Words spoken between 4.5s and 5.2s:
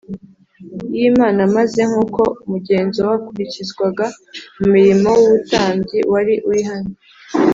mu murimo